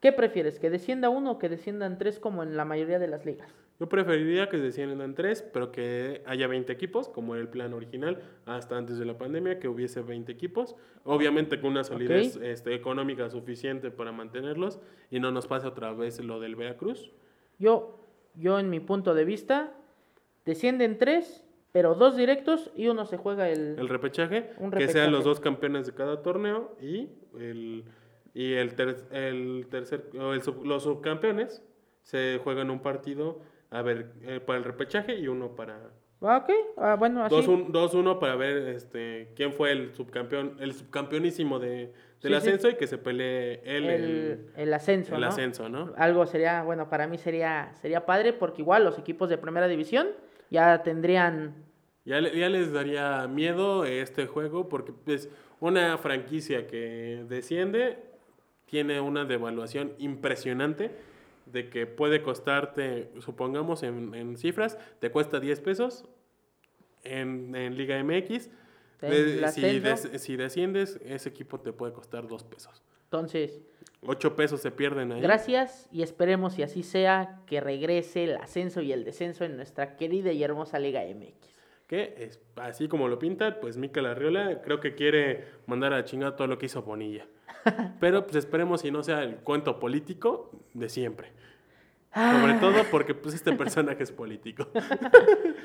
[0.07, 0.61] ¿Qué prefieres?
[0.61, 3.53] ¿Que descienda uno o que desciendan tres como en la mayoría de las ligas?
[3.81, 8.23] yo preferiría que desciendan tres, pero que haya 20 equipos, como era el plan original
[8.45, 13.29] hasta antes de la pandemia, que hubiese 20 equipos, obviamente con una solidez este, económica
[13.31, 14.79] suficiente para mantenerlos
[15.11, 17.11] y no nos pase otra vez lo del Veracruz.
[17.59, 17.99] Yo,
[18.37, 19.75] yo en mi punto de vista,
[20.45, 23.77] descienden tres, pero dos directos y uno se juega el...
[23.77, 25.25] el repechaje, Un que sean los repechaje.
[25.25, 27.85] dos campeones de cada torneo y el,
[28.39, 31.63] y el, ter- el tercer, o el sub- los subcampeones
[32.03, 36.51] se juegan un partido a ver eh, para el repechaje y uno para Ah, ok,
[36.79, 37.35] ah, bueno, así.
[37.35, 42.35] 2-1 2-1 para ver este quién fue el subcampeón, el subcampeonísimo de, del Sí, sí.
[42.35, 45.27] ascenso y que se pelee él el, el, el ascenso, el ¿no?
[45.29, 45.93] ascenso, ¿no?
[45.97, 50.09] Algo sería, bueno, para mí sería, sería padre porque igual los equipos de primera división
[50.51, 51.55] ya tendrían
[52.07, 55.29] Ya, ya les daría miedo este juego porque es
[55.61, 57.99] una franquicia que desciende
[58.67, 60.91] tiene una devaluación impresionante
[61.47, 66.05] de que puede costarte, supongamos en, en cifras, te cuesta 10 pesos
[67.05, 68.51] en, en Liga MX.
[69.03, 70.09] El De- si, ascenso.
[70.11, 72.83] des- si desciendes, ese equipo te puede costar 2 pesos.
[73.05, 73.61] Entonces,
[74.05, 75.21] 8 pesos se pierden ahí.
[75.21, 79.97] gracias y esperemos y así sea que regrese el ascenso y el descenso en nuestra
[79.97, 81.37] querida y hermosa Liga MX.
[81.87, 86.35] Que es, así como lo pinta, pues Mikel Arriola creo que quiere mandar a chingar
[86.35, 87.27] todo lo que hizo Bonilla.
[88.01, 91.33] Pero pues esperemos si no sea el cuento político de siempre.
[92.17, 94.69] Sobre todo porque pues este personaje es político.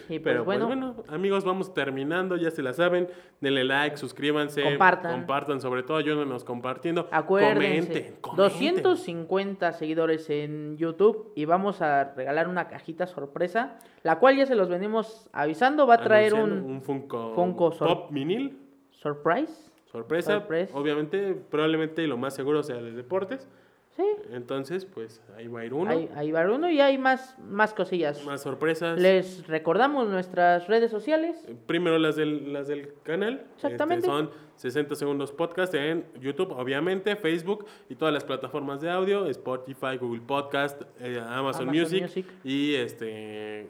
[0.09, 3.07] Y pues Pero bueno, pues bueno, amigos, vamos terminando, ya se la saben.
[3.39, 5.13] Denle like, suscríbanse, Compartan.
[5.13, 7.07] compartan, sobre todo ayúdenos compartiendo.
[7.11, 8.83] acuérdense, comenten, comenten.
[8.83, 14.55] 250 seguidores en YouTube y vamos a regalar una cajita sorpresa, la cual ya se
[14.55, 18.57] los venimos avisando, va a traer Anunciando un, Funko, Funko Pop Vinil.
[18.91, 19.70] surprise.
[19.91, 20.77] Sorpresa, Sorpresa.
[20.77, 23.47] obviamente, probablemente lo más seguro sea de deportes.
[23.95, 25.91] Sí, Entonces, pues ahí va a ir uno.
[25.91, 28.23] ahí, ahí va uno y hay más, más cosillas.
[28.25, 28.97] Más sorpresas.
[28.97, 31.35] Les recordamos nuestras redes sociales.
[31.65, 33.45] Primero las del, las del canal.
[33.55, 34.07] Exactamente.
[34.07, 39.25] Este, son 60 segundos podcast en YouTube, obviamente, Facebook y todas las plataformas de audio,
[39.25, 42.25] Spotify, Google Podcast, eh, Amazon, Amazon Music, Music.
[42.45, 43.67] y este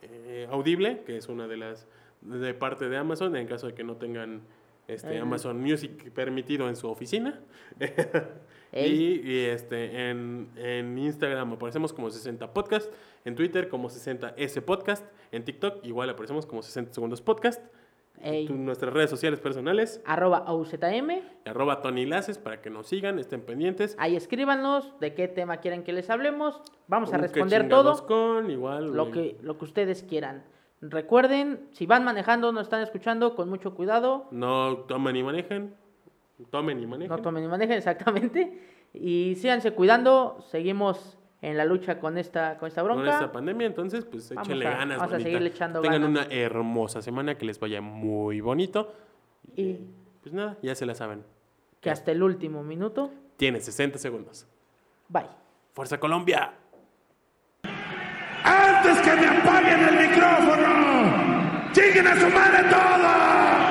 [0.00, 1.86] eh, Audible, que es una de las
[2.22, 4.40] de parte de Amazon, en caso de que no tengan
[4.88, 7.40] este Amazon Music permitido en su oficina.
[8.70, 12.92] Y, y, este en, en Instagram aparecemos como 60 podcast,
[13.24, 17.62] en Twitter como 60S podcast, en TikTok igual aparecemos como 60 segundos podcast.
[18.46, 23.42] Tu- nuestras redes sociales personales, Arroba y arroba Tony Laces para que nos sigan, estén
[23.42, 23.94] pendientes.
[23.98, 26.60] Ahí escríbanos de qué tema quieren que les hablemos.
[26.88, 28.06] Vamos a responder todo.
[28.06, 28.92] con, igual.
[28.92, 30.42] lo que, lo que ustedes quieran.
[30.80, 34.26] Recuerden, si van manejando, no están escuchando, con mucho cuidado.
[34.30, 35.74] No tomen y manejen.
[36.50, 37.16] Tomen y manejen.
[37.16, 38.60] No tomen ni manejen exactamente.
[38.94, 40.38] Y síganse cuidando.
[40.50, 43.02] Seguimos en la lucha con esta, con esta bronca.
[43.04, 44.98] con esta pandemia, entonces pues Vamos a- ganas.
[44.98, 45.18] vamos a bandita.
[45.22, 46.26] seguirle echando Tengan ganas.
[46.26, 48.92] una hermosa semana, que les vaya muy bonito.
[49.56, 49.78] y
[50.22, 51.24] Pues nada, ya se la saben.
[51.80, 53.10] que hasta el último minuto.
[53.36, 54.46] Tiene 60 segundos.
[55.08, 55.26] Bye.
[55.74, 56.52] ¡Fuerza Colombia!
[58.78, 60.68] Antes que me apaguen el micrófono.
[61.74, 63.67] ¡Lleguen a su madre todos!